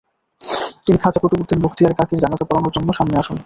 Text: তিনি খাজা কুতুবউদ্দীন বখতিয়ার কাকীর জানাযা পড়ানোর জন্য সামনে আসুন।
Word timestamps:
তিনি 0.85 0.97
খাজা 0.97 1.19
কুতুবউদ্দীন 1.21 1.59
বখতিয়ার 1.61 1.97
কাকীর 1.99 2.19
জানাযা 2.19 2.45
পড়ানোর 2.45 2.73
জন্য 2.73 2.89
সামনে 2.93 3.15
আসুন। 3.17 3.37